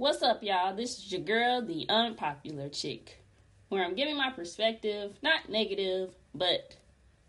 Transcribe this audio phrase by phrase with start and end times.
[0.00, 0.74] What's up, y'all?
[0.74, 3.22] This is your girl, the unpopular chick,
[3.68, 6.78] where I'm giving my perspective, not negative, but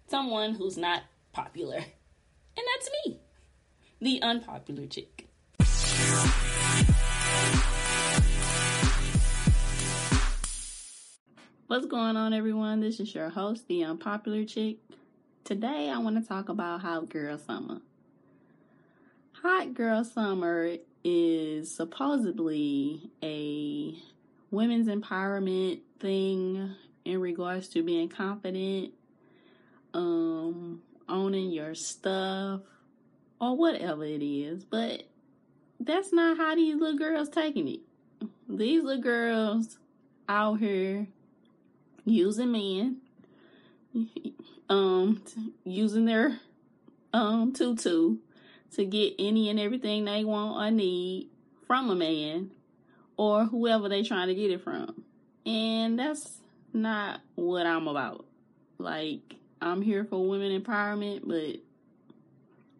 [0.07, 1.01] someone who's not
[1.33, 1.75] popular.
[1.75, 3.19] And that's me,
[3.99, 5.27] the unpopular chick.
[11.67, 12.79] What's going on, everyone?
[12.79, 14.77] This is your host, the unpopular chick.
[15.43, 17.81] Today, I want to talk about Hot Girl Summer.
[19.41, 23.95] Hot Girl Summer is supposedly a
[24.51, 26.75] women's empowerment thing
[27.05, 28.93] in regards to being confident,
[29.93, 32.61] um, owning your stuff,
[33.39, 34.63] or whatever it is.
[34.63, 35.03] But
[35.79, 37.79] that's not how these little girls taking it.
[38.47, 39.79] These little girls
[40.29, 41.07] out here
[42.05, 42.97] using men,
[44.69, 45.23] um,
[45.63, 46.39] using their
[47.13, 48.17] um tutu
[48.75, 51.29] to get any and everything they want or need
[51.67, 52.51] from a man
[53.17, 55.03] or whoever they trying to get it from.
[55.45, 56.39] And that's
[56.73, 58.25] not what I'm about.
[58.77, 61.61] Like, I'm here for women empowerment, but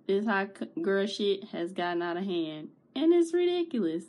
[0.08, 0.50] this hot
[0.82, 2.70] girl shit has gotten out of hand.
[2.96, 4.04] And it's ridiculous.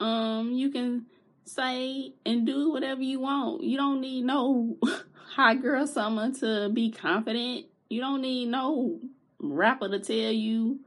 [0.00, 1.06] Um, you can
[1.44, 3.62] say and do whatever you want.
[3.62, 4.76] You don't need no
[5.34, 7.66] hot girl summer to be confident.
[7.88, 9.00] You don't need no
[9.40, 10.80] rapper to tell you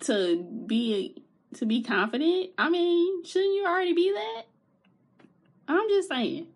[0.00, 1.22] to be
[1.54, 2.50] to be confident.
[2.58, 4.42] I mean, shouldn't you already be that?
[5.68, 6.46] I'm just saying.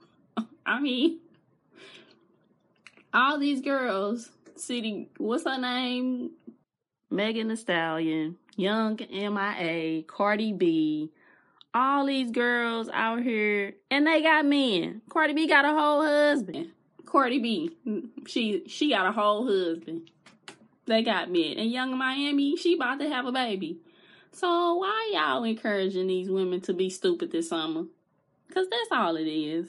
[0.66, 1.20] I mean,
[3.12, 6.32] all these girls sitting, what's her name?
[7.10, 11.10] Megan Thee Stallion, Young MIA, Cardi B,
[11.72, 15.00] all these girls out here, and they got men.
[15.08, 16.70] Cardi B got a whole husband.
[17.08, 17.70] Cardi B,
[18.26, 20.10] she she got a whole husband.
[20.84, 21.56] They got men.
[21.56, 23.78] And Yung Miami, she about to have a baby.
[24.32, 27.84] So why y'all encouraging these women to be stupid this summer?
[28.52, 29.68] Cause that's all it is.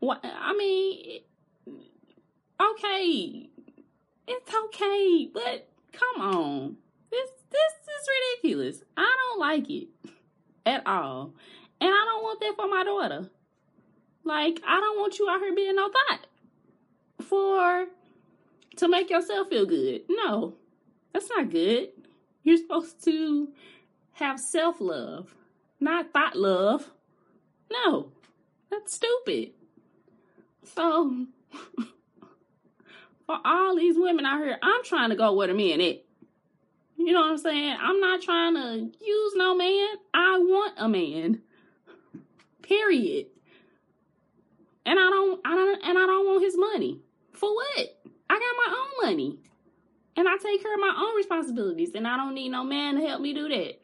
[0.00, 1.20] What I mean,
[2.60, 3.48] okay,
[4.28, 6.76] it's okay, but come on,
[7.10, 8.08] this this is
[8.42, 8.82] ridiculous.
[8.94, 9.88] I don't like it
[10.66, 11.32] at all.
[11.80, 13.30] And I don't want that for my daughter.
[14.22, 16.26] Like, I don't want you out here being no thought
[17.24, 17.86] for
[18.76, 20.02] to make yourself feel good.
[20.08, 20.54] No,
[21.12, 21.88] that's not good.
[22.42, 23.48] You're supposed to
[24.12, 25.34] have self love,
[25.80, 26.90] not thought love.
[27.70, 28.12] No,
[28.70, 29.52] that's stupid.
[30.74, 31.26] So,
[33.26, 36.04] for all these women out here, I'm trying to go where the men at.
[36.96, 37.76] You know what I'm saying?
[37.80, 39.88] I'm not trying to use no man.
[40.12, 41.42] I want a man.
[42.62, 43.26] Period.
[44.86, 47.00] And I don't I don't and I don't want his money.
[47.34, 48.02] For what?
[48.30, 49.38] I got my own money.
[50.16, 53.06] And I take care of my own responsibilities and I don't need no man to
[53.06, 53.80] help me do that.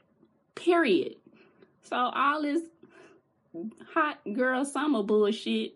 [0.55, 1.17] Period.
[1.83, 2.63] So all this
[3.93, 5.73] hot girl summer bullshit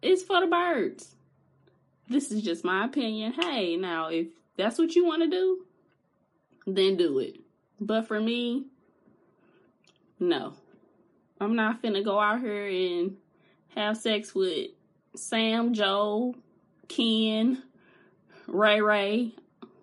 [0.00, 1.14] is for the birds.
[2.08, 3.32] This is just my opinion.
[3.32, 4.26] Hey, now if
[4.56, 5.64] that's what you want to do,
[6.66, 7.36] then do it.
[7.80, 8.66] But for me,
[10.18, 10.54] no.
[11.40, 13.16] I'm not finna go out here and
[13.76, 14.70] have sex with
[15.14, 16.34] Sam, Joe,
[16.88, 17.62] Ken,
[18.46, 19.34] Ray Ray.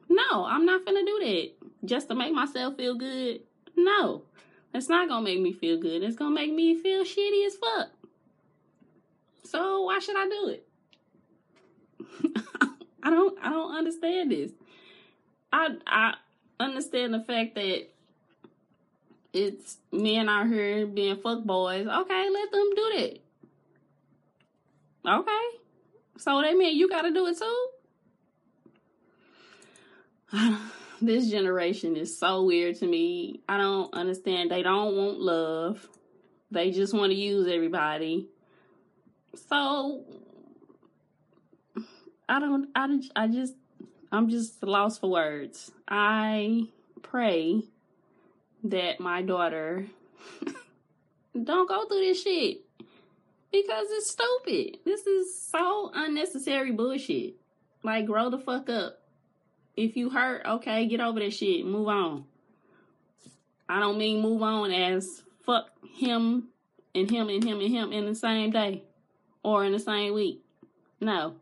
[0.10, 1.52] No, I'm not gonna do that
[1.86, 3.42] just to make myself feel good.
[3.76, 4.24] No,
[4.74, 6.04] it's not gonna make me feel good.
[6.04, 7.90] It's gonna make me feel shitty as fuck.
[9.44, 10.68] So why should I do it?
[13.04, 13.38] I don't.
[13.44, 14.52] I don't understand this.
[15.52, 16.14] I I
[16.60, 17.88] understand the fact that
[19.34, 21.88] it's men out here being fuck boys.
[21.88, 23.20] Okay, let them do that.
[25.12, 25.49] Okay.
[26.20, 27.68] So that mean you gotta do it too?
[31.02, 33.40] this generation is so weird to me.
[33.48, 34.52] I don't understand.
[34.52, 35.88] They don't want love.
[36.52, 38.28] They just want to use everybody.
[39.48, 40.04] So
[42.28, 43.54] I don't I, I just
[44.12, 45.72] I'm just lost for words.
[45.88, 46.68] I
[47.02, 47.64] pray
[48.66, 49.86] that my daughter
[51.44, 52.66] don't go through this shit
[53.52, 54.80] because it's stupid.
[54.86, 57.36] This is so unnecessary bullshit.
[57.84, 59.00] Like, grow the fuck up.
[59.76, 61.66] If you hurt, okay, get over that shit.
[61.66, 62.26] Move on.
[63.68, 66.50] I don't mean move on as fuck him
[66.96, 68.84] and him and him and him in the same day
[69.44, 70.44] or in the same week.
[71.00, 71.36] No,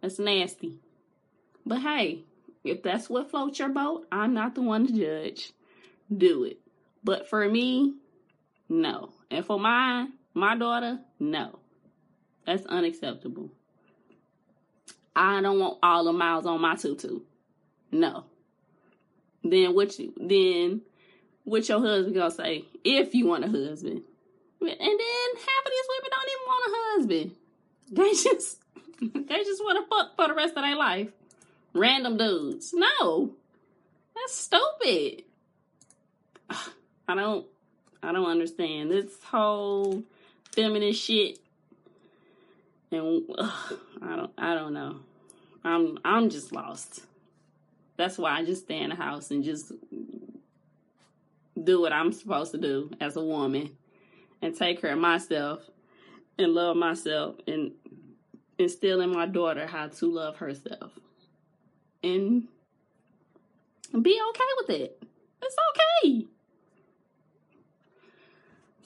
[0.00, 0.76] that's nasty.
[1.64, 2.24] But hey,
[2.64, 5.52] if that's what floats your boat, I'm not the one to judge.
[6.14, 6.58] Do it.
[7.04, 7.94] But for me,
[8.68, 9.12] no.
[9.30, 11.58] And for my my daughter, no.
[12.46, 13.50] That's unacceptable.
[15.14, 17.20] I don't want all the miles on my tutu.
[17.90, 18.24] No.
[19.44, 20.82] Then what you then
[21.44, 24.02] what your husband gonna say if you want a husband.
[24.60, 27.36] And then half of these women don't even want a husband.
[27.90, 28.58] They just
[29.28, 31.08] they just want to fuck for the rest of their life.
[31.74, 32.72] Random dudes.
[32.72, 33.32] No.
[34.14, 35.24] That's stupid.
[37.08, 37.46] I don't
[38.02, 40.02] I don't understand this whole
[40.52, 41.38] feminist shit.
[42.90, 45.00] And ugh, I don't I don't know.
[45.64, 47.02] I'm I'm just lost.
[47.96, 49.72] That's why I just stay in the house and just
[51.62, 53.76] do what I'm supposed to do as a woman
[54.40, 55.62] and take care of myself
[56.38, 57.72] and love myself and
[58.58, 60.92] instill in my daughter how to love herself
[62.02, 62.48] and
[64.00, 65.02] be okay with it.
[65.42, 65.56] It's
[66.02, 66.26] okay.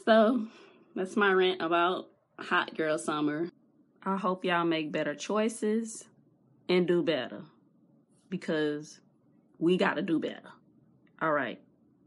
[0.05, 0.47] So
[0.97, 2.09] that's my rant about
[2.41, 3.49] hot girl summer.
[4.03, 6.05] I hope y'all make better choices
[6.69, 7.43] and do better
[8.31, 8.99] because
[9.59, 10.51] we got to do better.
[11.21, 11.61] All right.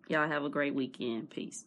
[0.08, 1.30] Y'all have a great weekend.
[1.30, 1.66] Peace.